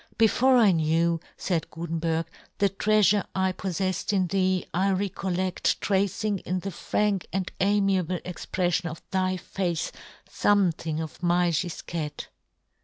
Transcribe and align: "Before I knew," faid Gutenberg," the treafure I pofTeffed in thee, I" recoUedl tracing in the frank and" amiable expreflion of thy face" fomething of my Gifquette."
"Before 0.17 0.57
I 0.57 0.71
knew," 0.71 1.19
faid 1.37 1.69
Gutenberg," 1.69 2.25
the 2.57 2.71
treafure 2.71 3.23
I 3.35 3.51
pofTeffed 3.53 4.11
in 4.11 4.25
thee, 4.25 4.65
I" 4.73 4.87
recoUedl 4.89 5.79
tracing 5.79 6.39
in 6.39 6.61
the 6.61 6.71
frank 6.71 7.27
and" 7.31 7.51
amiable 7.61 8.17
expreflion 8.25 8.89
of 8.89 9.03
thy 9.11 9.37
face" 9.37 9.91
fomething 10.27 10.99
of 11.01 11.21
my 11.21 11.49
Gifquette." 11.51 12.29